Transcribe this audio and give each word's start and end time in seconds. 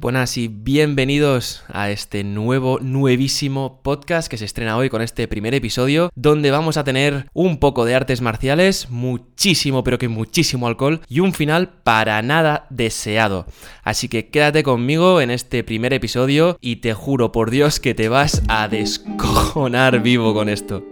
Buenas 0.00 0.38
y 0.38 0.48
bienvenidos 0.48 1.62
a 1.68 1.90
este 1.90 2.24
nuevo, 2.24 2.78
nuevísimo 2.80 3.82
podcast 3.82 4.30
que 4.30 4.38
se 4.38 4.46
estrena 4.46 4.78
hoy 4.78 4.88
con 4.88 5.02
este 5.02 5.28
primer 5.28 5.52
episodio, 5.52 6.08
donde 6.14 6.50
vamos 6.50 6.78
a 6.78 6.84
tener 6.84 7.26
un 7.34 7.58
poco 7.58 7.84
de 7.84 7.94
artes 7.94 8.22
marciales, 8.22 8.88
muchísimo, 8.88 9.84
pero 9.84 9.98
que 9.98 10.08
muchísimo 10.08 10.68
alcohol 10.68 11.02
y 11.06 11.20
un 11.20 11.34
final 11.34 11.68
para 11.82 12.22
nada 12.22 12.66
deseado. 12.70 13.44
Así 13.82 14.08
que 14.08 14.30
quédate 14.30 14.62
conmigo 14.62 15.20
en 15.20 15.30
este 15.30 15.64
primer 15.64 15.92
episodio 15.92 16.56
y 16.62 16.76
te 16.76 16.94
juro 16.94 17.30
por 17.30 17.50
Dios 17.50 17.78
que 17.78 17.92
te 17.92 18.08
vas 18.08 18.40
a 18.48 18.68
descojonar 18.68 20.00
vivo 20.00 20.32
con 20.32 20.48
esto. 20.48 20.82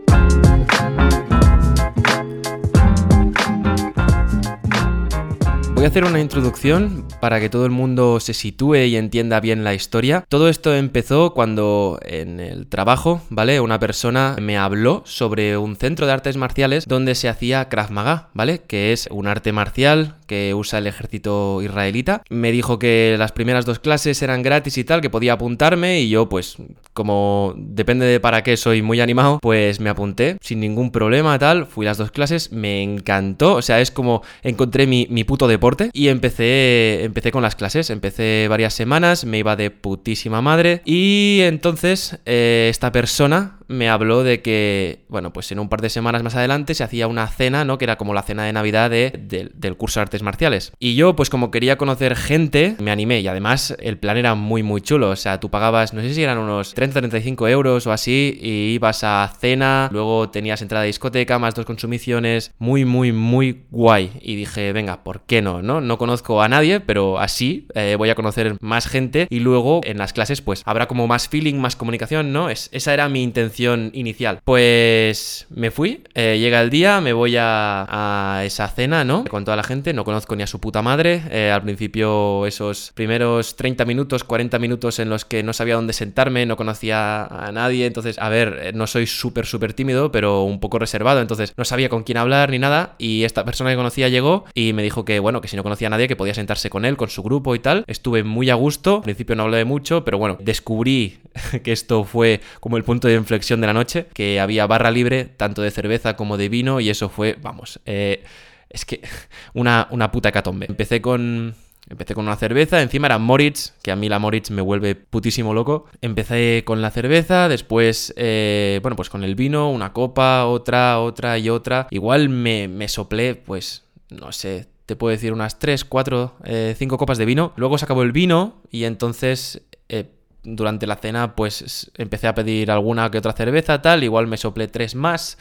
Voy 5.78 5.84
a 5.84 5.90
hacer 5.90 6.02
una 6.02 6.18
introducción 6.18 7.06
para 7.20 7.38
que 7.38 7.48
todo 7.48 7.64
el 7.64 7.70
mundo 7.70 8.18
se 8.18 8.34
sitúe 8.34 8.78
y 8.86 8.96
entienda 8.96 9.38
bien 9.38 9.62
la 9.62 9.74
historia. 9.74 10.24
Todo 10.28 10.48
esto 10.48 10.74
empezó 10.74 11.34
cuando 11.34 12.00
en 12.02 12.40
el 12.40 12.66
trabajo, 12.66 13.22
¿vale? 13.30 13.60
Una 13.60 13.78
persona 13.78 14.34
me 14.40 14.58
habló 14.58 15.04
sobre 15.06 15.56
un 15.56 15.76
centro 15.76 16.06
de 16.06 16.12
artes 16.14 16.36
marciales 16.36 16.84
donde 16.88 17.14
se 17.14 17.28
hacía 17.28 17.68
Krav 17.68 17.92
Maga, 17.92 18.28
¿vale? 18.34 18.62
Que 18.66 18.92
es 18.92 19.08
un 19.12 19.28
arte 19.28 19.52
marcial 19.52 20.16
que 20.28 20.54
usa 20.54 20.78
el 20.78 20.86
ejército 20.86 21.60
israelita. 21.62 22.22
Me 22.30 22.52
dijo 22.52 22.78
que 22.78 23.16
las 23.18 23.32
primeras 23.32 23.66
dos 23.66 23.80
clases 23.80 24.22
eran 24.22 24.42
gratis 24.42 24.78
y 24.78 24.84
tal, 24.84 25.00
que 25.00 25.10
podía 25.10 25.32
apuntarme 25.32 26.00
y 26.00 26.08
yo 26.08 26.28
pues 26.28 26.56
como 26.92 27.54
depende 27.56 28.06
de 28.06 28.20
para 28.20 28.42
qué 28.44 28.56
soy 28.56 28.82
muy 28.82 29.00
animado, 29.00 29.38
pues 29.42 29.80
me 29.80 29.90
apunté 29.90 30.36
sin 30.40 30.60
ningún 30.60 30.92
problema 30.92 31.38
tal, 31.38 31.66
fui 31.66 31.84
las 31.84 31.98
dos 31.98 32.10
clases, 32.10 32.52
me 32.52 32.82
encantó, 32.82 33.54
o 33.54 33.62
sea, 33.62 33.80
es 33.80 33.90
como 33.90 34.22
encontré 34.42 34.86
mi, 34.86 35.06
mi 35.10 35.24
puto 35.24 35.48
deporte 35.48 35.90
y 35.92 36.08
empecé, 36.08 37.04
empecé 37.04 37.32
con 37.32 37.42
las 37.42 37.56
clases. 37.56 37.90
Empecé 37.90 38.46
varias 38.48 38.74
semanas, 38.74 39.24
me 39.24 39.38
iba 39.38 39.56
de 39.56 39.70
putísima 39.70 40.40
madre 40.42 40.82
y 40.84 41.40
entonces 41.42 42.18
eh, 42.26 42.68
esta 42.70 42.92
persona 42.92 43.57
me 43.68 43.88
habló 43.88 44.24
de 44.24 44.40
que, 44.40 45.04
bueno, 45.08 45.32
pues 45.32 45.52
en 45.52 45.58
un 45.58 45.68
par 45.68 45.82
de 45.82 45.90
semanas 45.90 46.22
más 46.22 46.34
adelante 46.34 46.74
se 46.74 46.82
hacía 46.82 47.06
una 47.06 47.26
cena, 47.28 47.64
¿no? 47.64 47.78
Que 47.78 47.84
era 47.84 47.96
como 47.96 48.14
la 48.14 48.22
cena 48.22 48.44
de 48.44 48.52
Navidad 48.52 48.90
del 48.90 49.76
curso 49.76 50.00
de 50.00 50.02
artes 50.02 50.22
marciales. 50.22 50.72
Y 50.78 50.94
yo, 50.94 51.14
pues 51.14 51.30
como 51.30 51.50
quería 51.50 51.76
conocer 51.76 52.16
gente, 52.16 52.76
me 52.80 52.90
animé 52.90 53.20
y 53.20 53.28
además 53.28 53.76
el 53.80 53.98
plan 53.98 54.16
era 54.16 54.34
muy, 54.34 54.62
muy 54.62 54.80
chulo. 54.80 55.10
O 55.10 55.16
sea, 55.16 55.38
tú 55.38 55.50
pagabas, 55.50 55.92
no 55.92 56.00
sé 56.00 56.14
si 56.14 56.22
eran 56.22 56.38
unos 56.38 56.74
30-35 56.74 57.48
euros 57.50 57.86
o 57.86 57.92
así, 57.92 58.38
y 58.40 58.74
ibas 58.74 59.04
a 59.04 59.30
cena, 59.38 59.88
luego 59.92 60.30
tenías 60.30 60.62
entrada 60.62 60.82
de 60.82 60.88
discoteca, 60.88 61.38
más 61.38 61.54
dos 61.54 61.66
consumiciones, 61.66 62.52
muy, 62.58 62.84
muy, 62.84 63.12
muy 63.12 63.64
guay. 63.70 64.12
Y 64.22 64.36
dije, 64.36 64.72
venga, 64.72 65.04
¿por 65.04 65.20
qué 65.22 65.42
no? 65.42 65.62
¿No, 65.62 65.80
no 65.82 65.98
conozco 65.98 66.40
a 66.40 66.48
nadie, 66.48 66.80
pero 66.80 67.18
así 67.18 67.68
eh, 67.74 67.96
voy 67.98 68.08
a 68.08 68.14
conocer 68.14 68.56
más 68.60 68.86
gente 68.86 69.26
y 69.28 69.40
luego 69.40 69.82
en 69.84 69.98
las 69.98 70.14
clases, 70.14 70.40
pues 70.40 70.62
habrá 70.64 70.88
como 70.88 71.06
más 71.06 71.28
feeling, 71.28 71.56
más 71.56 71.76
comunicación, 71.76 72.32
¿no? 72.32 72.48
Es, 72.48 72.70
esa 72.72 72.94
era 72.94 73.08
mi 73.08 73.22
intención 73.22 73.57
inicial. 73.58 74.40
Pues 74.44 75.46
me 75.50 75.70
fui, 75.70 76.04
eh, 76.14 76.38
llega 76.38 76.60
el 76.60 76.70
día, 76.70 77.00
me 77.00 77.12
voy 77.12 77.36
a, 77.38 78.42
esa 78.44 78.68
cena, 78.68 79.04
¿no? 79.04 79.24
Con 79.24 79.44
toda 79.44 79.56
la 79.56 79.62
gente, 79.62 79.92
no 79.92 80.04
conozco 80.04 80.36
ni 80.36 80.42
a 80.42 80.46
su 80.46 80.60
puta 80.60 80.82
madre. 80.82 81.22
Eh, 81.30 81.50
al 81.50 81.62
principio 81.62 82.46
esos 82.46 82.92
primeros 82.94 83.56
30 83.56 83.84
minutos, 83.84 84.24
40 84.24 84.58
minutos 84.58 84.98
en 84.98 85.08
los 85.08 85.24
que 85.24 85.42
no 85.42 85.52
sabía 85.52 85.74
dónde 85.74 85.92
sentarme, 85.92 86.46
no 86.46 86.56
conocía 86.56 87.24
a 87.24 87.50
nadie. 87.52 87.86
Entonces, 87.86 88.18
a 88.18 88.28
ver, 88.28 88.58
eh, 88.62 88.72
no 88.72 88.86
soy 88.86 89.06
súper, 89.06 89.46
súper 89.46 89.72
tímido, 89.72 90.12
pero 90.12 90.42
un 90.42 90.60
poco 90.60 90.78
reservado. 90.78 91.20
Entonces, 91.20 91.52
no 91.56 91.64
sabía 91.64 91.88
con 91.88 92.04
quién 92.04 92.18
hablar 92.18 92.50
ni 92.50 92.58
nada. 92.58 92.94
Y 92.98 93.24
esta 93.24 93.44
persona 93.44 93.70
que 93.70 93.76
conocía 93.76 94.08
llegó 94.08 94.44
y 94.54 94.72
me 94.72 94.82
dijo 94.82 95.04
que, 95.04 95.18
bueno, 95.18 95.40
que 95.40 95.48
si 95.48 95.56
no 95.56 95.62
conocía 95.62 95.88
a 95.88 95.90
nadie, 95.90 96.08
que 96.08 96.16
podía 96.16 96.34
sentarse 96.34 96.70
con 96.70 96.84
él, 96.84 96.96
con 96.96 97.08
su 97.08 97.22
grupo 97.22 97.54
y 97.54 97.58
tal. 97.58 97.84
Estuve 97.86 98.22
muy 98.22 98.50
a 98.50 98.54
gusto. 98.54 98.96
Al 98.96 99.02
principio 99.02 99.36
no 99.36 99.44
hablé 99.44 99.64
mucho, 99.64 100.04
pero 100.04 100.18
bueno, 100.18 100.36
descubrí 100.40 101.18
que 101.62 101.72
esto 101.72 102.04
fue 102.04 102.40
como 102.60 102.76
el 102.76 102.84
punto 102.84 103.08
de 103.08 103.14
inflexión 103.14 103.47
de 103.56 103.66
la 103.66 103.72
noche, 103.72 104.06
que 104.12 104.40
había 104.40 104.66
barra 104.66 104.90
libre, 104.90 105.24
tanto 105.24 105.62
de 105.62 105.70
cerveza 105.70 106.16
como 106.16 106.36
de 106.36 106.48
vino, 106.48 106.80
y 106.80 106.90
eso 106.90 107.08
fue, 107.08 107.36
vamos, 107.40 107.80
eh, 107.86 108.24
es 108.68 108.84
que 108.84 109.00
una, 109.54 109.88
una 109.90 110.10
puta 110.10 110.28
hecatombe. 110.28 110.66
Empecé 110.68 111.00
con, 111.00 111.54
Empecé 111.90 112.14
con 112.14 112.26
una 112.26 112.36
cerveza, 112.36 112.82
encima 112.82 113.06
era 113.06 113.16
Moritz, 113.16 113.72
que 113.82 113.90
a 113.90 113.96
mí 113.96 114.10
la 114.10 114.18
Moritz 114.18 114.50
me 114.50 114.60
vuelve 114.60 114.94
putísimo 114.94 115.54
loco. 115.54 115.86
Empecé 116.02 116.62
con 116.66 116.82
la 116.82 116.90
cerveza, 116.90 117.48
después, 117.48 118.12
eh, 118.18 118.78
bueno, 118.82 118.94
pues 118.94 119.08
con 119.08 119.24
el 119.24 119.34
vino, 119.34 119.70
una 119.70 119.94
copa, 119.94 120.44
otra, 120.44 120.98
otra 120.98 121.38
y 121.38 121.48
otra. 121.48 121.86
Igual 121.90 122.28
me, 122.28 122.68
me 122.68 122.88
soplé, 122.88 123.36
pues, 123.36 123.84
no 124.10 124.32
sé, 124.32 124.68
te 124.84 124.96
puedo 124.96 125.12
decir 125.12 125.32
unas 125.32 125.58
3, 125.58 125.84
4, 125.86 126.36
5 126.76 126.98
copas 126.98 127.16
de 127.16 127.24
vino. 127.24 127.52
Luego 127.56 127.78
se 127.78 127.86
acabó 127.86 128.02
el 128.02 128.12
vino 128.12 128.62
y 128.70 128.84
entonces 128.84 129.62
eh, 129.88 130.10
durante 130.56 130.86
la 130.86 130.96
cena 130.96 131.34
pues 131.34 131.90
empecé 131.96 132.26
a 132.28 132.34
pedir 132.34 132.70
alguna 132.70 133.10
que 133.10 133.18
otra 133.18 133.32
cerveza, 133.32 133.82
tal, 133.82 134.04
igual 134.04 134.26
me 134.26 134.36
soplé 134.36 134.68
tres 134.68 134.94
más. 134.94 135.38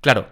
Claro, 0.00 0.28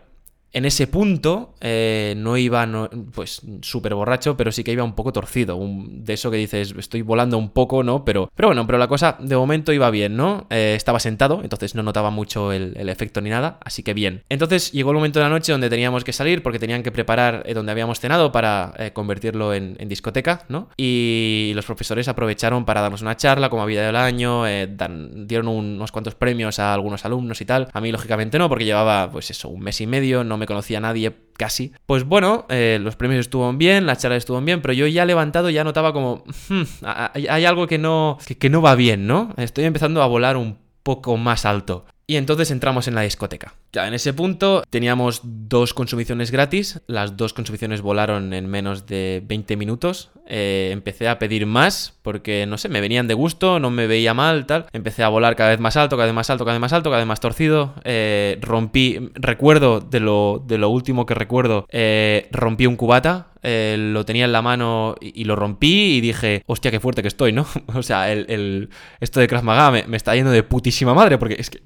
en 0.54 0.64
ese 0.64 0.86
punto 0.86 1.54
eh, 1.60 2.14
no 2.16 2.36
iba 2.36 2.66
pues 3.12 3.42
súper 3.60 3.94
borracho, 3.94 4.36
pero 4.36 4.52
sí 4.52 4.62
que 4.62 4.72
iba 4.72 4.84
un 4.84 4.94
poco 4.94 5.12
torcido. 5.12 5.58
de 5.60 6.12
eso 6.12 6.30
que 6.30 6.36
dices, 6.36 6.74
estoy 6.78 7.02
volando 7.02 7.36
un 7.36 7.50
poco, 7.50 7.82
¿no? 7.82 8.04
Pero, 8.04 8.30
pero 8.36 8.48
bueno, 8.48 8.64
pero 8.64 8.78
la 8.78 8.86
cosa 8.86 9.16
de 9.18 9.36
momento 9.36 9.72
iba 9.72 9.90
bien, 9.90 10.16
¿no? 10.16 10.46
Eh, 10.50 10.74
estaba 10.76 11.00
sentado, 11.00 11.40
entonces 11.42 11.74
no 11.74 11.82
notaba 11.82 12.10
mucho 12.10 12.52
el, 12.52 12.88
efecto 12.88 13.20
ni 13.20 13.30
nada, 13.30 13.58
así 13.64 13.82
que 13.82 13.94
bien. 13.94 14.22
Entonces 14.28 14.70
llegó 14.70 14.90
el 14.90 14.96
momento 14.96 15.18
de 15.18 15.24
la 15.24 15.28
noche 15.28 15.50
donde 15.50 15.68
teníamos 15.68 16.04
que 16.04 16.12
salir 16.12 16.42
porque 16.42 16.60
tenían 16.60 16.84
que 16.84 16.92
preparar 16.92 17.42
eh, 17.46 17.54
donde 17.54 17.72
habíamos 17.72 17.98
cenado 17.98 18.30
para 18.30 18.72
convertirlo 18.92 19.52
en, 19.54 19.76
discoteca, 19.88 20.44
¿no? 20.48 20.68
Y 20.76 21.52
los 21.56 21.66
profesores 21.66 22.06
aprovecharon 22.06 22.64
para 22.64 22.80
darnos 22.80 23.02
una 23.02 23.16
charla 23.16 23.50
como 23.50 23.62
había 23.62 23.84
del 23.84 23.96
año, 23.96 24.44
dieron 24.44 25.48
unos 25.48 25.90
cuantos 25.90 26.14
premios 26.14 26.60
a 26.60 26.72
algunos 26.72 27.04
alumnos 27.04 27.40
y 27.40 27.44
tal. 27.44 27.68
A 27.72 27.80
mí, 27.80 27.90
lógicamente, 27.90 28.38
no, 28.38 28.48
porque 28.48 28.64
llevaba, 28.64 29.10
pues 29.10 29.30
eso, 29.30 29.48
un 29.48 29.60
mes 29.60 29.80
y 29.80 29.86
medio, 29.86 30.22
no 30.22 30.36
me 30.36 30.43
conocía 30.46 30.78
a 30.78 30.80
nadie 30.82 31.12
casi. 31.36 31.72
Pues 31.86 32.04
bueno, 32.04 32.46
eh, 32.48 32.78
los 32.80 32.96
premios 32.96 33.20
estuvieron 33.20 33.58
bien, 33.58 33.86
las 33.86 33.98
charlas 33.98 34.18
estuvieron 34.18 34.44
bien, 34.44 34.62
pero 34.62 34.72
yo 34.72 34.86
ya 34.86 35.04
levantado 35.04 35.50
ya 35.50 35.64
notaba 35.64 35.92
como, 35.92 36.24
hmm, 36.48 36.62
hay, 36.82 37.44
algo 37.44 37.66
que 37.66 37.78
no, 37.78 38.18
que 38.38 38.50
no 38.50 38.62
va 38.62 38.74
bien, 38.74 39.06
¿no? 39.06 39.32
Estoy 39.36 39.64
empezando 39.64 40.02
a 40.02 40.06
volar 40.06 40.36
un 40.36 40.58
poco 40.82 41.16
más 41.16 41.44
alto. 41.44 41.86
Y 42.06 42.16
entonces 42.16 42.50
entramos 42.50 42.86
en 42.86 42.94
la 42.94 43.00
discoteca. 43.00 43.54
Ya 43.72 43.88
en 43.88 43.94
ese 43.94 44.12
punto 44.12 44.62
teníamos 44.68 45.22
dos 45.24 45.72
consumiciones 45.72 46.30
gratis. 46.30 46.82
Las 46.86 47.16
dos 47.16 47.32
consumiciones 47.32 47.80
volaron 47.80 48.34
en 48.34 48.46
menos 48.46 48.86
de 48.86 49.22
20 49.24 49.56
minutos. 49.56 50.10
Eh, 50.26 50.70
empecé 50.72 51.08
a 51.08 51.18
pedir 51.18 51.46
más 51.46 51.98
porque, 52.02 52.46
no 52.46 52.58
sé, 52.58 52.68
me 52.68 52.80
venían 52.82 53.08
de 53.08 53.14
gusto, 53.14 53.58
no 53.58 53.70
me 53.70 53.86
veía 53.86 54.12
mal, 54.12 54.44
tal. 54.44 54.66
Empecé 54.72 55.02
a 55.02 55.08
volar 55.08 55.34
cada 55.34 55.50
vez 55.50 55.60
más 55.60 55.76
alto, 55.76 55.96
cada 55.96 56.06
vez 56.06 56.14
más 56.14 56.28
alto, 56.28 56.44
cada 56.44 56.54
vez 56.54 56.60
más 56.60 56.72
alto, 56.74 56.90
cada 56.90 57.00
vez 57.00 57.08
más 57.08 57.20
torcido. 57.20 57.74
Eh, 57.84 58.38
rompí, 58.42 59.10
recuerdo 59.14 59.80
de 59.80 60.00
lo, 60.00 60.42
de 60.46 60.58
lo 60.58 60.68
último 60.68 61.06
que 61.06 61.14
recuerdo, 61.14 61.66
eh, 61.70 62.28
rompí 62.32 62.66
un 62.66 62.76
cubata. 62.76 63.28
Lo 63.44 64.04
tenía 64.04 64.24
en 64.24 64.32
la 64.32 64.42
mano 64.42 64.94
y, 65.00 65.24
lo 65.24 65.36
rompí 65.36 65.96
y 65.96 66.00
dije, 66.00 66.42
hostia, 66.46 66.70
qué 66.70 66.80
fuerte 66.80 67.02
que 67.02 67.08
estoy, 67.08 67.32
¿no? 67.32 67.46
o 67.74 67.82
sea, 67.82 68.10
el, 68.12 68.70
esto 69.00 69.20
de 69.20 69.28
Krav 69.28 69.44
Maga 69.44 69.84
me 69.86 69.96
está 69.96 70.14
yendo 70.14 70.30
de 70.30 70.42
putísima 70.42 70.94
madre 70.94 71.18
porque 71.18 71.36
es 71.38 71.50
que... 71.50 71.60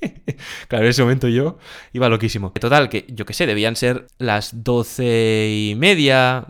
claro, 0.68 0.84
en 0.84 0.90
ese 0.90 1.02
momento 1.02 1.28
yo 1.28 1.58
iba 1.92 2.08
loquísimo. 2.08 2.52
Total, 2.52 2.88
que 2.88 3.04
yo 3.08 3.26
qué 3.26 3.34
sé, 3.34 3.46
debían 3.46 3.76
ser 3.76 4.06
las 4.18 4.64
doce 4.64 5.48
y 5.50 5.74
media, 5.74 6.46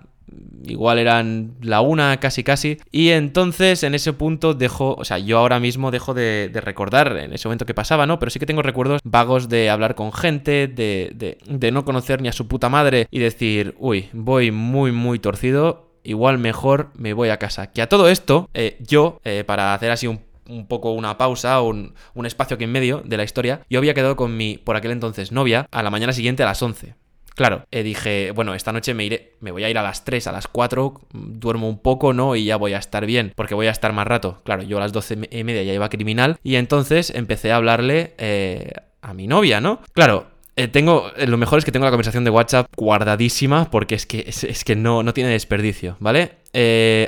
igual 0.65 0.99
eran 0.99 1.55
la 1.61 1.81
una, 1.81 2.19
casi 2.21 2.45
casi. 2.45 2.79
Y 2.91 3.11
entonces 3.11 3.83
en 3.83 3.95
ese 3.95 4.13
punto 4.13 4.55
dejo, 4.55 4.95
o 4.97 5.05
sea, 5.05 5.19
yo 5.19 5.39
ahora 5.39 5.61
mismo 5.61 5.91
dejo 5.91 6.15
de, 6.15 6.51
recordar 6.55 7.17
en 7.17 7.33
ese 7.33 7.49
momento 7.49 7.67
que 7.67 7.75
pasaba, 7.75 8.07
¿no? 8.07 8.19
Pero 8.19 8.31
sí 8.31 8.39
que 8.39 8.47
tengo 8.47 8.63
recuerdos 8.63 9.01
vagos 9.05 9.49
de 9.49 9.71
hablar 9.71 9.95
con 9.95 10.13
gente, 10.13 10.69
de, 10.69 11.39
de, 11.47 11.73
no 11.73 11.85
conocer 11.85 12.21
ni 12.21 12.29
a 12.29 12.33
su 12.33 12.49
puta 12.49 12.69
madre 12.69 13.07
y 13.11 13.19
decir, 13.19 13.75
uy, 13.79 14.09
voy 14.13 14.51
muy, 14.51 14.93
muy 14.93 15.19
torcido. 15.19 15.87
Igual 16.05 16.39
mejor 16.39 16.91
me 16.95 17.13
voy 17.13 17.29
a 17.29 17.39
casa. 17.39 17.71
Que 17.71 17.83
a 17.83 17.89
todo 17.89 18.09
esto, 18.09 18.49
eh, 18.55 18.79
yo, 18.81 19.21
eh, 19.25 19.45
para 19.45 19.75
hacer 19.75 19.91
así 19.91 20.07
un 20.07 20.29
un 20.49 20.67
poco 20.67 20.93
una 20.93 21.19
pausa, 21.19 21.61
un, 21.61 21.95
un 22.15 22.27
espacio 22.27 22.55
aquí 22.55 22.65
en 22.65 22.73
medio 22.73 23.03
de 23.05 23.17
la 23.17 23.25
historia, 23.25 23.61
yo 23.69 23.79
había 23.79 23.95
quedado 23.95 24.17
con 24.17 24.37
mi, 24.37 24.57
por 24.57 24.77
aquel 24.77 24.93
entonces, 24.93 25.31
novia 25.31 25.69
a 25.71 25.83
la 25.83 25.91
mañana 25.91 26.13
siguiente 26.13 26.43
a 26.43 26.47
las 26.47 26.63
11. 26.63 26.95
Claro, 27.39 27.65
eh, 27.71 27.85
dije, 27.85 28.33
bueno, 28.33 28.53
esta 28.53 28.73
noche 28.73 28.95
me 28.95 29.05
iré, 29.05 29.37
me 29.39 29.53
voy 29.53 29.63
a 29.63 29.71
ir 29.71 29.79
a 29.79 29.83
las 29.85 30.05
3, 30.05 30.27
a 30.27 30.33
las 30.33 30.49
4, 30.49 31.01
duermo 31.13 31.69
un 31.69 31.79
poco, 31.79 32.13
¿no? 32.13 32.35
Y 32.35 32.45
ya 32.45 32.57
voy 32.57 32.73
a 32.73 32.79
estar 32.79 33.07
bien, 33.07 33.33
porque 33.37 33.55
voy 33.55 33.69
a 33.69 33.71
estar 33.71 33.93
más 33.93 34.09
rato. 34.09 34.43
Claro, 34.45 34.65
yo 34.65 34.77
a 34.79 34.81
las 34.81 34.93
12 34.93 35.29
y 35.31 35.45
media 35.45 35.63
ya 35.63 35.73
iba 35.73 35.89
criminal 35.89 36.39
y 36.43 36.57
entonces 36.57 37.11
empecé 37.11 37.53
a 37.53 37.57
hablarle 37.57 38.15
eh, 38.19 38.73
a 39.03 39.15
mi 39.15 39.29
novia, 39.29 39.61
¿no? 39.61 39.81
Claro, 39.93 40.27
eh, 40.57 40.67
tengo, 40.67 41.13
lo 41.29 41.37
mejor 41.37 41.61
es 41.61 41.65
que 41.65 41.71
tengo 41.71 41.85
la 41.85 41.93
conversación 41.93 42.25
de 42.25 42.31
WhatsApp 42.31 42.67
guardadísima 42.77 43.71
porque 43.71 43.95
es 43.95 44.05
que, 44.05 44.25
es, 44.27 44.65
que 44.65 44.75
no, 44.75 45.05
no 45.05 45.15
tiene 45.15 45.31
desperdicio, 45.31 45.97
¿vale? 46.01 46.39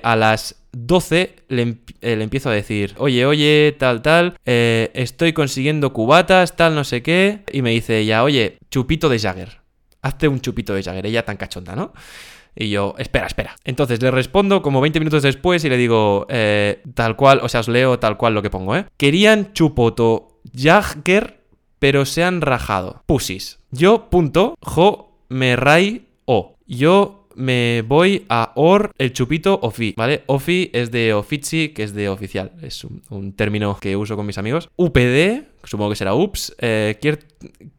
a 0.05 0.15
las 0.15 0.61
12 0.73 1.35
le, 1.49 1.76
empiezo 2.00 2.50
a 2.50 2.53
decir, 2.53 2.94
oye, 2.99 3.26
oye, 3.26 3.75
tal, 3.79 4.03
tal, 4.03 4.37
eh, 4.44 4.91
estoy 4.94 5.33
consiguiendo 5.33 5.93
cubatas, 5.93 6.56
tal, 6.56 6.75
no 6.75 6.85
sé 6.85 7.03
qué. 7.03 7.41
Y 7.53 7.62
me 7.62 7.71
dice 7.71 7.99
ella, 7.99 8.23
oye, 8.23 8.59
chupito 8.71 9.09
de 9.09 9.19
Jagger. 9.19 9.60
Hazte 10.02 10.29
un 10.29 10.41
chupito 10.41 10.75
de 10.75 10.82
Jagger, 10.82 11.06
ella 11.06 11.25
tan 11.25 11.37
cachonda, 11.37 11.76
¿no? 11.76 11.93
Y 12.55 12.70
yo, 12.70 12.94
espera, 12.99 13.26
espera. 13.26 13.56
Entonces 13.64 14.02
le 14.02 14.11
respondo 14.11 14.62
como 14.62 14.81
20 14.81 14.99
minutos 14.99 15.23
después 15.23 15.64
y 15.64 15.69
le 15.69 15.76
digo, 15.76 16.26
eh, 16.29 16.82
tal 16.94 17.17
cual, 17.17 17.41
o 17.43 17.49
sea, 17.49 17.61
os 17.61 17.69
leo 17.69 17.99
tal 17.99 18.17
cual 18.17 18.35
lo 18.35 18.43
que 18.43 18.50
pongo, 18.50 18.76
¿eh? 18.76 18.87
Querían 18.97 19.52
chupoto 19.52 20.41
Jagger, 20.55 21.41
pero 21.79 22.05
se 22.05 22.25
han 22.25 22.41
rajado. 22.41 23.02
Pusis. 23.06 23.61
Yo, 23.70 24.11
punto, 24.11 24.56
jo, 24.61 25.17
me 25.29 25.56
ray, 25.56 26.08
o. 26.25 26.56
Yo 26.67 27.19
me 27.40 27.82
voy 27.82 28.26
a 28.28 28.52
OR 28.54 28.92
el 28.98 29.12
chupito 29.12 29.58
OFI, 29.62 29.94
¿vale? 29.96 30.22
OFI 30.26 30.70
es 30.72 30.90
de 30.90 31.14
Ofici, 31.14 31.70
que 31.70 31.82
es 31.82 31.94
de 31.94 32.08
oficial. 32.08 32.52
Es 32.62 32.84
un, 32.84 33.34
término 33.34 33.78
que 33.81 33.96
uso 33.96 34.16
con 34.16 34.26
mis 34.26 34.38
amigos. 34.38 34.69
UPD, 34.76 35.44
supongo 35.64 35.90
que 35.90 35.96
será 35.96 36.14
UPS, 36.14 36.54
eh, 36.58 37.00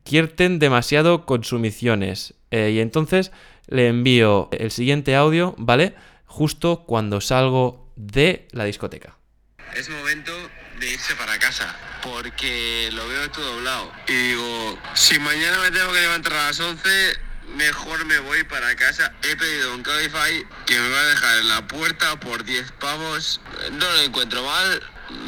quierten 0.03 0.59
demasiado 0.59 1.25
consumiciones. 1.25 2.33
Eh, 2.49 2.71
y 2.75 2.79
entonces 2.79 3.31
le 3.67 3.87
envío 3.87 4.49
el 4.51 4.71
siguiente 4.71 5.15
audio, 5.15 5.55
¿vale? 5.57 5.93
Justo 6.25 6.83
cuando 6.85 7.21
salgo 7.21 7.91
de 7.95 8.47
la 8.51 8.65
discoteca. 8.65 9.17
Es 9.75 9.89
momento 9.89 10.33
de 10.79 10.91
irse 10.91 11.15
para 11.15 11.37
casa 11.39 11.75
porque 12.03 12.89
lo 12.93 13.07
veo 13.07 13.29
todo 13.29 13.55
doblado. 13.55 13.91
Y 14.07 14.13
digo, 14.13 14.77
si 14.95 15.19
mañana 15.19 15.59
me 15.61 15.71
tengo 15.71 15.93
que 15.93 16.01
levantar 16.01 16.33
a 16.33 16.47
las 16.47 16.59
11 16.59 16.89
mejor 17.55 18.05
me 18.05 18.19
voy 18.19 18.43
para 18.43 18.75
casa. 18.75 19.13
He 19.23 19.35
pedido 19.35 19.75
un 19.75 19.83
Cabify 19.83 20.45
que 20.65 20.79
me 20.79 20.89
va 20.89 20.99
a 20.99 21.05
dejar 21.05 21.37
en 21.39 21.49
la 21.49 21.67
puerta 21.67 22.19
por 22.19 22.43
10 22.43 22.71
pavos. 22.73 23.41
No 23.71 23.91
lo 23.91 24.01
encuentro 24.01 24.43
mal. 24.43 24.81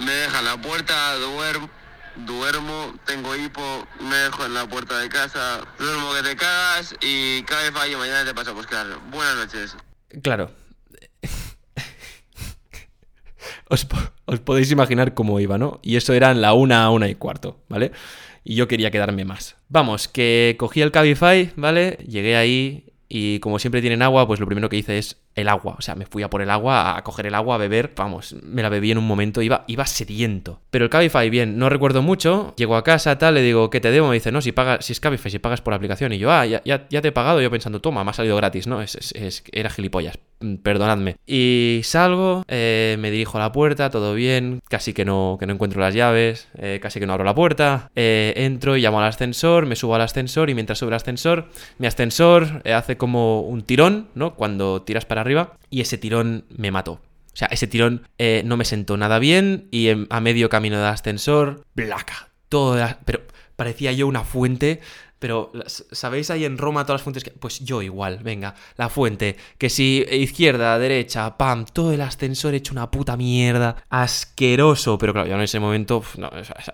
Me 0.06 0.12
deja 0.12 0.40
en 0.40 0.46
la 0.46 0.62
puerta, 0.62 1.16
duermo, 1.16 1.70
duermo, 2.16 2.96
tengo 3.06 3.36
hipo, 3.36 3.88
me 4.00 4.16
dejo 4.16 4.46
en 4.46 4.54
la 4.54 4.68
puerta 4.68 5.00
de 5.00 5.10
casa, 5.10 5.62
duermo 5.78 6.14
que 6.14 6.24
te 6.24 6.36
cagas 6.38 6.96
y 7.02 7.44
Cabify 7.44 7.92
y 7.92 7.96
mañana 7.96 8.24
te 8.24 8.34
pasa 8.34 8.52
a 8.52 8.54
buscar. 8.54 8.88
Buenas 9.12 9.36
noches. 9.36 9.76
Claro. 10.22 10.52
os, 13.70 13.88
os, 14.26 14.40
podéis 14.40 14.72
imaginar 14.72 15.14
cómo 15.14 15.40
iba, 15.40 15.58
¿no? 15.58 15.80
Y 15.84 15.98
eso 15.98 16.14
era 16.14 16.32
en 16.32 16.42
la 16.42 16.54
una 16.54 16.86
a 16.86 16.90
una 16.90 17.10
y 17.10 17.16
cuarto, 17.16 17.60
¿vale? 17.68 17.92
Y 18.44 18.56
yo 18.56 18.68
quería 18.68 18.92
quedarme 18.92 19.26
más. 19.26 19.56
Vamos, 19.70 20.08
que 20.08 20.56
cogí 20.58 20.82
el 20.82 20.92
Cabify, 20.92 21.52
¿vale? 21.56 21.98
Llegué 22.08 22.36
ahí 22.36 22.94
y 23.16 23.40
como 23.40 23.60
siempre 23.60 23.82
tienen 23.82 24.02
agua, 24.02 24.26
pues 24.26 24.40
lo 24.40 24.48
primero 24.48 24.70
que 24.70 24.78
hice 24.78 24.98
es 24.98 25.22
el 25.36 25.48
agua. 25.48 25.76
O 25.78 25.82
sea, 25.82 25.94
me 25.94 26.08
fui 26.08 26.24
a 26.24 26.32
por 26.32 26.42
el 26.42 26.50
agua, 26.50 26.98
a 26.98 27.04
coger 27.04 27.28
el 27.28 27.36
agua, 27.36 27.56
a 27.56 27.58
beber. 27.60 27.94
Vamos, 27.96 28.36
me 28.42 28.64
la 28.64 28.70
bebí 28.70 28.92
en 28.92 28.98
un 28.98 29.06
momento, 29.06 29.44
iba, 29.44 29.66
iba 29.68 29.86
sediento. 29.86 30.62
Pero 30.72 30.86
el 30.86 30.90
Cabify, 30.90 31.30
bien, 31.30 31.60
no 31.60 31.70
recuerdo 31.70 32.02
mucho. 32.02 32.56
Llego 32.58 32.76
a 32.76 32.84
casa, 32.84 33.20
tal, 33.20 33.36
le 33.36 33.44
digo, 33.44 33.70
¿qué 33.70 33.80
te 33.80 33.92
debo? 33.92 34.08
Me 34.08 34.16
dice, 34.16 34.32
no, 34.32 34.42
si 34.42 34.52
pagas, 34.52 34.86
si 34.86 34.94
es 34.94 35.00
Cabify, 35.00 35.30
si 35.32 35.38
pagas 35.38 35.62
por 35.62 35.76
aplicación. 35.76 36.12
Y 36.14 36.18
yo, 36.18 36.32
ah, 36.32 36.46
ya, 36.46 36.64
ya, 36.66 36.88
te 36.88 37.08
he 37.08 37.12
pagado. 37.12 37.40
Yo 37.40 37.52
pensando, 37.52 37.82
toma, 37.82 38.04
me 38.04 38.10
ha 38.10 38.14
salido 38.14 38.36
gratis, 38.36 38.66
¿no? 38.66 38.82
Es, 38.82 39.14
era 39.52 39.70
gilipollas, 39.70 40.18
perdonadme. 40.62 41.18
Y 41.26 41.82
salgo, 41.84 42.44
eh, 42.48 42.98
me 43.00 43.12
dirijo 43.12 43.38
a 43.38 43.42
la 43.42 43.52
puerta, 43.52 43.90
todo 43.90 44.14
bien, 44.14 44.62
casi 44.70 44.94
que 44.94 45.06
no, 45.06 45.38
que 45.40 45.46
no 45.46 45.54
encuentro 45.54 45.82
las 45.82 45.94
llaves, 45.94 46.48
eh, 46.58 46.80
casi 46.82 47.00
que 47.00 47.06
no 47.06 47.14
abro 47.14 47.26
la 47.26 47.36
puerta. 47.36 47.92
Eh, 47.96 48.34
entro 48.36 48.78
y 48.78 48.82
llamo 48.82 49.00
al 49.00 49.08
ascensor, 49.08 49.66
me 49.66 49.76
subo 49.76 49.96
al 49.96 50.02
ascensor 50.02 50.50
y 50.50 50.54
mientras 50.54 50.80
sube 50.80 50.90
el 50.90 50.96
ascensor, 50.96 51.50
mi 51.78 51.88
ascensor 51.88 52.62
hace 52.66 52.98
como 52.98 53.42
un 53.42 53.64
tirón, 53.64 54.08
¿no? 54.16 54.36
Cuando 54.36 54.82
tiras 54.82 55.06
para 55.06 55.22
arriba 55.22 55.58
y 55.70 55.82
ese 55.82 55.98
tirón 55.98 56.46
me 56.56 56.72
mató. 56.72 56.94
O 56.94 57.36
sea, 57.36 57.48
ese 57.48 57.66
tirón 57.66 58.08
no 58.46 58.58
me 58.58 58.66
sentó 58.66 58.96
nada 58.96 59.18
bien 59.18 59.68
y 59.72 59.90
a 59.90 60.20
medio 60.20 60.50
camino 60.50 60.78
del 60.78 60.86
ascensor, 60.86 61.64
placa. 61.74 62.30
Todo, 62.48 62.78
pero 63.06 63.22
parecía 63.56 63.92
yo 63.92 64.08
una 64.08 64.24
fuente 64.24 64.82
pero, 65.24 65.54
¿sabéis 65.68 66.30
ahí 66.32 66.44
en 66.44 66.58
Roma 66.58 66.84
todas 66.84 67.00
las 67.00 67.04
fuentes? 67.04 67.24
Que... 67.24 67.32
Pues 67.32 67.62
yo 67.62 67.82
igual, 67.82 68.20
venga, 68.24 68.56
la 68.76 68.90
fuente. 68.90 69.38
Que 69.58 69.70
si 69.70 70.06
izquierda, 70.12 70.78
derecha, 70.78 71.38
pam, 71.38 71.64
todo 71.64 71.94
el 71.94 72.02
ascensor 72.02 72.54
hecho 72.54 72.74
una 72.74 72.92
puta 72.92 73.16
mierda. 73.16 73.78
Asqueroso. 73.90 74.98
Pero 74.98 75.14
claro, 75.14 75.30
yo 75.30 75.36
en 75.36 75.42
ese 75.42 75.62
momento, 75.62 76.04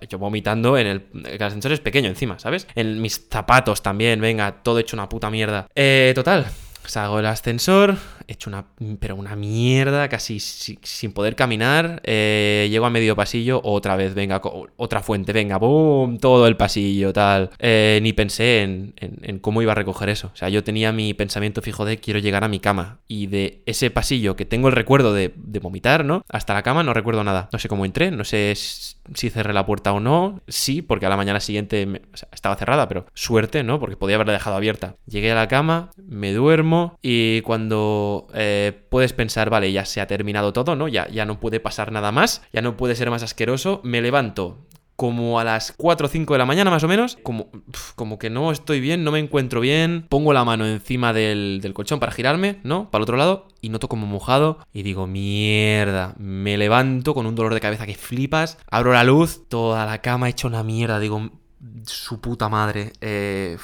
yo 0.10 0.18
vomitando 0.18 0.80
en 0.80 0.88
el... 0.88 1.06
El 1.26 1.44
ascensor 1.44 1.74
es 1.74 1.80
pequeño 1.80 2.10
encima, 2.10 2.40
¿sabes? 2.40 2.66
En 2.74 3.00
mis 3.00 3.28
zapatos 3.30 3.84
también, 3.84 4.20
venga, 4.20 4.64
todo 4.64 4.80
hecho 4.80 4.96
una 4.96 5.08
puta 5.08 5.30
mierda. 5.30 5.68
Eh, 5.76 6.12
total. 6.16 6.48
Salgo 6.86 7.18
del 7.18 7.28
ascensor, 7.28 7.98
hecho 8.32 8.50
una, 8.50 8.66
pero 9.00 9.16
una 9.16 9.36
mierda, 9.36 10.08
casi 10.10 10.40
sin 10.40 11.12
poder 11.14 11.36
caminar. 11.36 12.02
Eh, 12.04 12.68
llego 12.70 12.86
a 12.86 12.90
medio 12.90 13.16
pasillo, 13.16 13.62
otra 13.64 13.96
vez, 13.96 14.14
venga, 14.14 14.42
otra 14.78 15.02
fuente, 15.02 15.34
venga, 15.34 15.58
boom, 15.58 16.18
todo 16.20 16.48
el 16.48 16.56
pasillo, 16.56 17.12
tal. 17.14 17.50
Eh, 17.60 18.00
ni 18.02 18.14
pensé 18.14 18.62
en, 18.62 19.40
cómo 19.40 19.62
iba 19.62 19.72
a 19.72 19.76
recoger 19.76 20.10
eso. 20.10 20.32
O 20.34 20.36
sea, 20.36 20.50
yo 20.50 20.64
tenía 20.64 20.92
mi 20.92 21.14
pensamiento 21.14 21.62
fijo 21.62 21.86
de 21.86 21.98
quiero 21.98 22.20
llegar 22.20 22.44
a 22.44 22.48
mi 22.48 22.60
cama. 22.60 23.00
Y 23.08 23.28
de 23.28 23.62
ese 23.66 23.90
pasillo 23.90 24.36
que 24.36 24.46
tengo 24.46 24.68
el 24.68 24.76
recuerdo 24.76 25.14
de, 25.14 25.34
de 25.36 25.60
vomitar, 25.60 26.06
¿no? 26.06 26.24
Hasta 26.30 26.54
la 26.54 26.64
cama 26.64 26.84
no 26.84 26.94
recuerdo 26.94 27.24
nada. 27.24 27.50
No 27.52 27.60
sé 27.60 27.68
cómo 27.68 27.86
entré, 27.86 28.12
no 28.12 28.24
sé 28.24 28.54
si 28.56 29.30
cerré 29.30 29.54
la 29.54 29.66
puerta 29.66 29.94
o 29.94 30.00
no. 30.00 30.42
Sí, 30.48 30.82
porque 30.82 31.06
a 31.06 31.10
la 31.10 31.18
mañana 31.18 31.40
siguiente 31.40 32.02
estaba 32.32 32.56
cerrada, 32.56 32.88
pero 32.88 33.06
suerte, 33.14 33.64
¿no? 33.64 33.80
Porque 33.80 33.98
podía 33.98 34.16
haberla 34.16 34.34
dejado 34.34 34.56
abierta. 34.56 34.96
Llegué 35.08 35.32
a 35.32 35.36
la 35.36 35.48
cama, 35.48 35.92
me 35.98 36.34
duermo 36.34 36.98
y 37.02 37.42
cuando 37.42 38.19
eh, 38.34 38.86
puedes 38.90 39.14
pensar, 39.14 39.50
vale, 39.50 39.72
ya 39.72 39.86
se 39.86 40.02
ha 40.02 40.08
terminado 40.08 40.54
todo, 40.54 40.76
¿no? 40.76 40.88
Ya, 40.88 41.08
ya 41.10 41.26
no 41.26 41.40
puede 41.40 41.60
pasar 41.60 41.92
nada 41.92 42.12
más, 42.12 42.42
ya 42.54 42.62
no 42.62 42.78
puede 42.78 42.96
ser 42.96 43.10
más 43.10 43.24
asqueroso. 43.24 43.82
Me 43.84 44.02
levanto 44.02 44.66
como 45.00 45.40
a 45.40 45.46
las 45.46 45.72
4 45.78 46.08
o 46.08 46.10
5 46.10 46.34
de 46.34 46.38
la 46.38 46.46
mañana 46.46 46.70
más 46.70 46.84
o 46.84 46.90
menos, 46.90 47.18
como, 47.24 47.48
como 47.96 48.20
que 48.20 48.30
no 48.30 48.52
estoy 48.52 48.82
bien, 48.82 49.06
no 49.06 49.14
me 49.14 49.20
encuentro 49.20 49.62
bien, 49.62 50.06
pongo 50.10 50.34
la 50.34 50.44
mano 50.44 50.66
encima 50.66 51.14
del, 51.14 51.60
del, 51.62 51.74
colchón 51.74 52.02
para 52.02 52.12
girarme, 52.12 52.60
¿no? 52.64 52.92
Para 52.92 53.00
el 53.00 53.04
otro 53.04 53.16
lado, 53.16 53.48
y 53.62 53.70
noto 53.70 53.88
como 53.88 54.08
mojado, 54.08 54.60
y 54.74 54.84
digo, 54.84 55.08
mierda, 55.08 56.16
me 56.18 56.58
levanto 56.58 57.14
con 57.14 57.28
un 57.28 57.36
dolor 57.36 57.54
de 57.54 57.62
cabeza 57.62 57.86
que 57.86 57.96
flipas, 57.96 58.58
abro 58.70 58.92
la 58.92 59.06
luz, 59.06 59.48
toda 59.48 59.86
la 59.86 60.02
cama 60.02 60.28
hecha 60.28 60.50
una 60.50 60.64
mierda, 60.64 61.00
digo, 61.00 61.32
su 61.86 62.22
puta 62.22 62.50
madre. 62.50 62.94
Eh, 63.02 63.58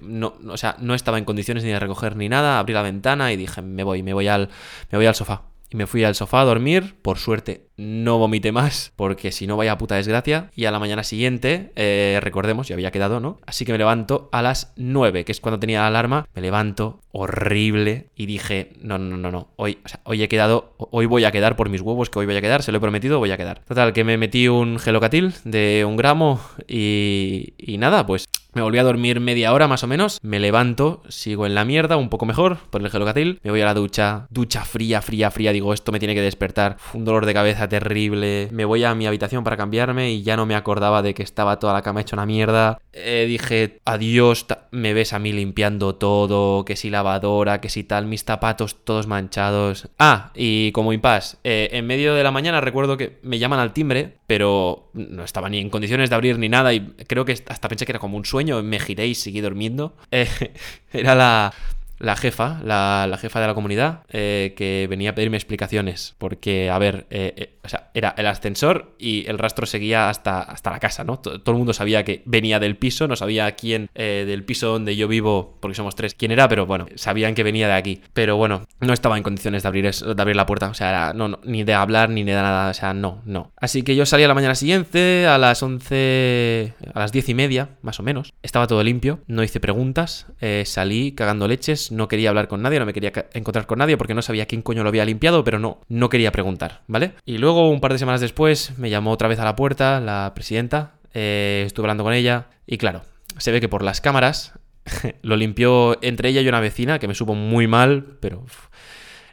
no, 0.00 0.34
o 0.48 0.56
sea, 0.56 0.76
no 0.78 0.94
estaba 0.94 1.18
en 1.18 1.24
condiciones 1.24 1.64
ni 1.64 1.70
de 1.70 1.80
recoger 1.80 2.16
ni 2.16 2.28
nada. 2.28 2.58
Abrí 2.58 2.74
la 2.74 2.82
ventana 2.82 3.32
y 3.32 3.36
dije, 3.36 3.62
me 3.62 3.84
voy, 3.84 4.02
me 4.02 4.12
voy 4.14 4.28
al, 4.28 4.50
me 4.90 4.98
voy 4.98 5.06
al 5.06 5.14
sofá. 5.14 5.42
Y 5.70 5.76
me 5.76 5.86
fui 5.86 6.04
al 6.04 6.14
sofá 6.14 6.40
a 6.40 6.44
dormir. 6.44 6.96
Por 7.00 7.18
suerte, 7.18 7.66
no 7.76 8.18
vomité 8.18 8.52
más, 8.52 8.92
porque 8.96 9.32
si 9.32 9.46
no, 9.46 9.56
vaya 9.56 9.78
puta 9.78 9.94
desgracia. 9.94 10.50
Y 10.54 10.64
a 10.64 10.70
la 10.70 10.78
mañana 10.78 11.04
siguiente, 11.04 11.72
eh, 11.76 12.18
recordemos, 12.20 12.68
ya 12.68 12.74
había 12.74 12.90
quedado, 12.90 13.20
¿no? 13.20 13.38
Así 13.46 13.64
que 13.64 13.72
me 13.72 13.78
levanto 13.78 14.28
a 14.32 14.42
las 14.42 14.72
9, 14.76 15.24
que 15.24 15.32
es 15.32 15.40
cuando 15.40 15.60
tenía 15.60 15.80
la 15.80 15.86
alarma. 15.86 16.26
Me 16.34 16.42
levanto, 16.42 17.00
horrible, 17.12 18.08
y 18.16 18.26
dije, 18.26 18.72
no, 18.80 18.98
no, 18.98 19.16
no, 19.16 19.30
no. 19.30 19.48
Hoy, 19.56 19.78
hoy 20.04 20.22
he 20.22 20.28
quedado, 20.28 20.74
hoy 20.76 21.06
voy 21.06 21.24
a 21.24 21.30
quedar 21.30 21.56
por 21.56 21.68
mis 21.68 21.80
huevos, 21.80 22.10
que 22.10 22.18
hoy 22.18 22.26
voy 22.26 22.36
a 22.36 22.40
quedar, 22.40 22.62
se 22.62 22.72
lo 22.72 22.78
he 22.78 22.80
prometido, 22.80 23.18
voy 23.18 23.30
a 23.30 23.36
quedar. 23.36 23.60
Total, 23.60 23.92
que 23.92 24.04
me 24.04 24.18
metí 24.18 24.48
un 24.48 24.78
gelocatil 24.78 25.34
de 25.44 25.84
un 25.86 25.96
gramo 25.96 26.40
y, 26.66 27.54
y 27.56 27.78
nada, 27.78 28.06
pues 28.06 28.26
me 28.52 28.62
volví 28.62 28.78
a 28.78 28.82
dormir 28.82 29.20
media 29.20 29.52
hora 29.52 29.68
más 29.68 29.84
o 29.84 29.86
menos. 29.86 30.18
Me 30.22 30.40
levanto, 30.40 31.02
sigo 31.08 31.46
en 31.46 31.54
la 31.54 31.64
mierda, 31.64 31.96
un 31.96 32.08
poco 32.08 32.26
mejor 32.26 32.58
por 32.70 32.80
el 32.82 32.90
gelocatil. 32.90 33.40
Me 33.42 33.50
voy 33.50 33.60
a 33.60 33.66
la 33.66 33.74
ducha, 33.74 34.26
ducha 34.30 34.64
fría, 34.64 35.02
fría, 35.02 35.30
fría. 35.30 35.52
Digo, 35.52 35.72
esto 35.72 35.92
me 35.92 35.98
tiene 35.98 36.14
que 36.14 36.22
despertar. 36.22 36.76
Un 36.94 37.04
dolor 37.04 37.26
de 37.26 37.34
cabeza 37.34 37.68
terrible. 37.68 38.48
Me 38.52 38.64
voy 38.64 38.84
a 38.84 38.94
mi 38.94 39.06
habitación 39.06 39.44
para 39.44 39.56
cambiarme 39.56 40.10
y 40.12 40.22
ya 40.22 40.36
no 40.36 40.46
me 40.46 40.54
acordaba 40.54 41.02
de 41.02 41.14
que 41.14 41.22
estaba 41.22 41.58
toda 41.58 41.72
la 41.72 41.82
cama 41.82 42.00
hecha 42.00 42.16
una 42.16 42.26
mierda. 42.26 42.80
Eh, 42.92 43.26
dije, 43.28 43.80
adiós, 43.84 44.46
me 44.72 44.94
ves 44.94 45.12
a 45.12 45.18
mí 45.18 45.32
limpiando 45.32 45.94
todo, 45.94 46.64
que 46.64 46.76
si 46.76 46.90
lavadora, 46.90 47.60
que 47.60 47.68
si 47.68 47.84
tal, 47.84 48.06
mis 48.06 48.24
zapatos 48.24 48.84
todos 48.84 49.06
manchados. 49.06 49.88
Ah, 49.98 50.32
y 50.34 50.72
como 50.72 50.92
impas, 50.92 51.38
eh, 51.44 51.68
en 51.72 51.86
medio 51.86 52.14
de 52.14 52.24
la 52.24 52.30
mañana 52.30 52.60
recuerdo 52.60 52.96
que 52.96 53.18
me 53.22 53.38
llaman 53.38 53.60
al 53.60 53.72
timbre, 53.72 54.18
pero 54.26 54.90
no 54.94 55.24
estaba 55.24 55.48
ni 55.48 55.58
en 55.58 55.70
condiciones 55.70 56.10
de 56.10 56.16
abrir 56.16 56.38
ni 56.38 56.48
nada 56.48 56.72
y 56.72 56.80
creo 57.06 57.24
que 57.24 57.32
hasta 57.32 57.68
pensé 57.68 57.86
que 57.86 57.92
era 57.92 57.98
como 57.98 58.16
un 58.16 58.24
sueño 58.24 58.39
me 58.62 58.80
giré 58.80 59.06
y 59.06 59.14
seguí 59.14 59.40
durmiendo. 59.40 59.94
Eh, 60.10 60.28
era 60.92 61.14
la, 61.14 61.54
la 62.00 62.16
jefa, 62.16 62.60
la, 62.64 63.16
jefa 63.20 63.40
de 63.40 63.46
la 63.46 63.54
comunidad, 63.54 64.00
eh, 64.08 64.54
que 64.56 64.86
venía 64.88 65.10
a 65.10 65.14
pedirme 65.14 65.36
explicaciones. 65.36 66.16
Porque, 66.18 66.70
a 66.70 66.78
ver, 66.78 67.06
eh, 67.10 67.34
eh, 67.36 67.58
o 67.62 67.68
sea, 67.68 67.90
era 67.94 68.14
el 68.16 68.26
ascensor 68.26 68.94
y 68.98 69.28
el 69.28 69.38
rastro 69.38 69.66
seguía 69.66 70.08
hasta, 70.08 70.40
hasta 70.40 70.70
la 70.70 70.80
casa, 70.80 71.04
¿no? 71.04 71.18
Todo, 71.18 71.40
el 71.44 71.54
mundo 71.54 71.72
sabía 71.74 72.02
que 72.02 72.22
venía 72.24 72.58
del 72.58 72.76
piso, 72.76 73.06
no 73.06 73.16
sabía 73.16 73.52
quién 73.52 73.88
del 73.94 74.44
piso 74.44 74.68
donde 74.68 74.96
yo 74.96 75.08
vivo, 75.08 75.58
porque 75.60 75.74
somos 75.74 75.94
tres, 75.94 76.14
quién 76.14 76.32
era, 76.32 76.48
pero 76.48 76.64
bueno, 76.64 76.86
sabían 76.94 77.34
que 77.34 77.42
venía 77.42 77.68
de 77.68 77.74
aquí. 77.74 78.00
Pero 78.14 78.36
bueno, 78.36 78.62
no 78.80 78.92
estaba 78.92 79.18
en 79.18 79.22
condiciones 79.22 79.62
de 79.62 79.68
abrir, 79.68 79.86
eso, 79.86 80.14
de 80.14 80.22
abrir 80.22 80.36
la 80.36 80.46
puerta, 80.46 80.68
o 80.68 80.74
sea, 80.74 81.12
no, 81.14 81.38
ni 81.44 81.64
de 81.64 81.74
hablar 81.74 82.08
ni 82.08 82.24
de 82.24 82.32
nada, 82.32 82.70
o 82.70 82.74
sea, 82.74 82.94
no, 82.94 83.20
no. 83.26 83.52
Así 83.56 83.82
que 83.82 83.94
yo 83.94 84.06
salí 84.06 84.24
a 84.24 84.28
la 84.28 84.34
mañana 84.34 84.54
siguiente, 84.54 85.26
a 85.26 85.36
las 85.36 85.62
11, 85.62 86.74
a 86.94 86.98
las 86.98 87.12
10 87.12 87.28
y 87.28 87.34
media, 87.34 87.70
más 87.82 88.00
o 88.00 88.02
menos. 88.02 88.32
Estaba 88.42 88.66
todo 88.66 88.82
limpio, 88.82 89.20
no 89.26 89.42
hice 89.42 89.60
preguntas, 89.60 90.26
salí 90.64 91.12
cagando 91.12 91.46
leches 91.46 91.89
no 91.90 92.08
quería 92.08 92.30
hablar 92.30 92.48
con 92.48 92.62
nadie, 92.62 92.78
no 92.78 92.86
me 92.86 92.92
quería 92.92 93.12
encontrar 93.32 93.66
con 93.66 93.78
nadie 93.78 93.96
porque 93.96 94.14
no 94.14 94.22
sabía 94.22 94.46
quién 94.46 94.62
coño 94.62 94.82
lo 94.82 94.88
había 94.88 95.04
limpiado, 95.04 95.44
pero 95.44 95.58
no, 95.58 95.80
no 95.88 96.08
quería 96.08 96.32
preguntar, 96.32 96.82
¿vale? 96.86 97.12
Y 97.24 97.38
luego, 97.38 97.70
un 97.70 97.80
par 97.80 97.92
de 97.92 97.98
semanas 97.98 98.20
después, 98.20 98.78
me 98.78 98.90
llamó 98.90 99.10
otra 99.12 99.28
vez 99.28 99.38
a 99.38 99.44
la 99.44 99.56
puerta 99.56 100.00
la 100.00 100.32
presidenta, 100.34 100.94
eh, 101.14 101.64
estuve 101.66 101.84
hablando 101.84 102.04
con 102.04 102.12
ella 102.12 102.46
y 102.66 102.78
claro, 102.78 103.02
se 103.38 103.52
ve 103.52 103.60
que 103.60 103.68
por 103.68 103.82
las 103.82 104.00
cámaras 104.00 104.52
lo 105.22 105.36
limpió 105.36 106.02
entre 106.02 106.28
ella 106.28 106.40
y 106.40 106.48
una 106.48 106.60
vecina, 106.60 106.98
que 106.98 107.08
me 107.08 107.14
supo 107.14 107.34
muy 107.34 107.66
mal, 107.66 108.18
pero 108.20 108.44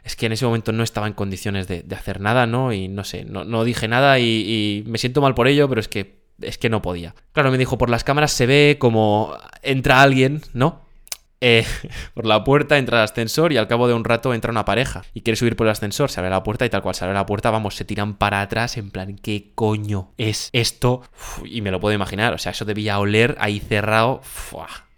es 0.04 0.16
que 0.16 0.26
en 0.26 0.32
ese 0.32 0.46
momento 0.46 0.72
no 0.72 0.82
estaba 0.82 1.06
en 1.06 1.12
condiciones 1.12 1.68
de, 1.68 1.84
hacer 1.94 2.20
nada, 2.20 2.46
¿no? 2.46 2.72
Y 2.72 2.88
no 2.88 3.04
sé, 3.04 3.24
no, 3.24 3.64
dije 3.64 3.88
nada 3.88 4.18
y, 4.18 4.82
me 4.86 4.98
siento 4.98 5.20
mal 5.20 5.34
por 5.34 5.48
ello, 5.48 5.68
pero 5.68 5.80
es 5.80 5.88
que, 5.88 6.22
es 6.40 6.56
que 6.58 6.70
no 6.70 6.82
podía. 6.82 7.14
Claro, 7.32 7.50
me 7.50 7.58
dijo, 7.58 7.78
por 7.78 7.90
las 7.90 8.04
cámaras 8.04 8.32
se 8.32 8.46
ve 8.46 8.76
como 8.78 9.36
entra 9.62 10.00
alguien, 10.00 10.42
¿no? 10.54 10.87
Eh, 11.40 11.64
por 12.14 12.26
la 12.26 12.44
puerta 12.44 12.78
entra 12.78 12.98
el 12.98 13.04
ascensor 13.04 13.52
y 13.52 13.56
al 13.56 13.68
cabo 13.68 13.88
de 13.88 13.94
un 13.94 14.04
rato 14.04 14.34
entra 14.34 14.50
una 14.50 14.64
pareja 14.64 15.02
y 15.14 15.22
quiere 15.22 15.36
subir 15.36 15.56
por 15.56 15.66
el 15.66 15.72
ascensor, 15.72 16.10
se 16.10 16.20
abre 16.20 16.30
la 16.30 16.42
puerta 16.42 16.66
y 16.66 16.70
tal 16.70 16.82
cual 16.82 16.94
se 16.94 17.04
abre 17.04 17.14
la 17.14 17.26
puerta, 17.26 17.50
vamos, 17.50 17.76
se 17.76 17.84
tiran 17.84 18.14
para 18.16 18.40
atrás 18.40 18.76
en 18.76 18.90
plan, 18.90 19.16
¿qué 19.16 19.52
coño 19.54 20.12
es 20.18 20.50
esto? 20.52 21.02
y 21.44 21.60
me 21.60 21.70
lo 21.70 21.80
puedo 21.80 21.94
imaginar, 21.94 22.34
o 22.34 22.38
sea, 22.38 22.52
eso 22.52 22.64
debía 22.64 22.98
oler 22.98 23.36
ahí 23.38 23.60
cerrado. 23.60 24.20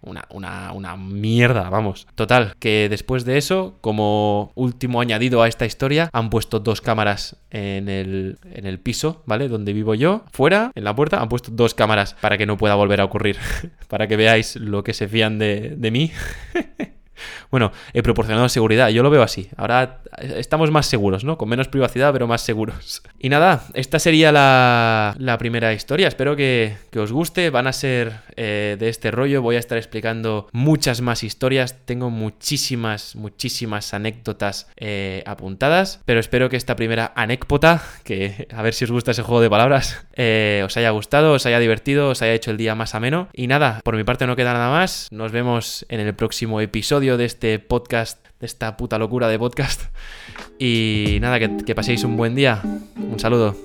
Una, 0.03 0.25
una, 0.31 0.73
una, 0.73 0.97
mierda, 0.97 1.69
vamos. 1.69 2.07
Total, 2.15 2.55
que 2.59 2.89
después 2.89 3.25
de 3.25 3.37
eso, 3.37 3.77
como 3.81 4.53
último 4.55 5.01
añadido 5.01 5.43
a 5.43 5.49
esta 5.49 5.67
historia, 5.67 6.09
han 6.13 6.31
puesto 6.31 6.61
dos 6.61 6.81
cámaras 6.81 7.37
en 7.51 7.89
el, 7.89 8.39
en 8.55 8.67
el 8.67 8.79
piso, 8.79 9.23
¿vale? 9.27 9.49
Donde 9.49 9.73
vivo 9.73 9.95
yo. 9.95 10.25
Fuera, 10.33 10.73
en 10.75 10.85
la 10.85 10.95
puerta, 10.95 11.21
han 11.21 11.29
puesto 11.29 11.51
dos 11.53 11.75
cámaras 11.75 12.15
para 12.21 12.39
que 12.39 12.47
no 12.47 12.57
pueda 12.57 12.75
volver 12.77 13.01
a 13.01 13.05
ocurrir. 13.05 13.37
para 13.89 14.07
que 14.07 14.17
veáis 14.17 14.57
lo 14.57 14.83
que 14.85 14.95
se 14.95 15.09
fían 15.09 15.39
de, 15.39 15.75
de 15.77 15.91
mí. 15.91 16.13
Bueno, 17.51 17.73
he 17.93 18.03
proporcionado 18.03 18.49
seguridad, 18.49 18.89
yo 18.89 19.03
lo 19.03 19.11
veo 19.11 19.23
así. 19.23 19.49
Ahora 19.57 20.01
estamos 20.19 20.71
más 20.71 20.87
seguros, 20.87 21.25
¿no? 21.25 21.39
Con 21.39 21.49
menos 21.49 21.69
privacidad, 21.69 22.13
pero 22.13 22.27
más 22.27 22.43
seguros. 22.43 23.03
Y 23.23 23.29
nada, 23.29 23.65
esta 23.75 23.99
sería 23.99 24.33
la, 24.33 25.37
primera 25.39 25.75
historia. 25.75 26.09
Espero 26.09 26.37
que, 26.37 26.75
os 26.97 27.13
guste. 27.13 27.51
Van 27.51 27.67
a 27.67 27.73
ser 27.75 28.15
eh, 28.35 28.77
de 28.79 28.89
este 28.89 29.11
rollo. 29.11 29.43
Voy 29.43 29.57
a 29.57 29.59
estar 29.59 29.77
explicando 29.77 30.49
muchas 30.53 31.03
más 31.03 31.23
historias. 31.23 31.77
Tengo 31.85 32.09
muchísimas, 32.09 33.17
muchísimas 33.17 33.93
anécdotas 33.93 34.69
eh, 34.79 35.23
apuntadas. 35.27 36.01
Pero 36.07 36.19
espero 36.19 36.49
que 36.49 36.57
esta 36.57 36.77
primera 36.77 37.13
anécdota, 37.15 37.83
que 38.05 38.49
a 38.55 38.63
ver 38.63 38.73
si 38.73 38.85
os 38.85 38.91
gusta 38.91 39.11
ese 39.11 39.23
juego 39.23 39.43
de 39.43 39.51
palabras, 39.51 40.07
eh, 40.17 40.63
os 40.65 40.75
haya 40.79 40.89
gustado, 40.89 41.35
os 41.35 41.45
haya 41.45 41.59
divertido, 41.59 42.09
os 42.09 42.23
haya 42.23 42.33
hecho 42.33 42.51
el 42.51 42.57
día 42.57 42.75
más 42.75 42.95
ameno. 42.95 43.29
Y 43.35 43.49
nada, 43.49 43.81
por 43.85 43.97
mi 43.97 44.05
parte 44.05 44.27
no 44.27 44.35
queda 44.35 44.55
nada 44.55 44.71
más. 44.71 45.09
Nos 45.11 45.31
vemos 45.31 45.85
en 45.91 46.01
el 46.01 46.15
próximo 46.15 46.63
de 47.17 47.25
este 47.25 47.59
podcast, 47.59 48.25
de 48.39 48.47
esta 48.47 48.77
puta 48.77 48.99
locura 48.99 49.29
de 49.29 49.39
podcast. 49.39 49.83
Y 50.59 51.19
nada, 51.21 51.39
que, 51.39 51.57
que 51.65 51.75
paséis 51.75 52.05
un 52.05 52.17
buen 52.17 52.35
día. 52.35 52.61
Un 52.97 53.19
saludo. 53.19 53.57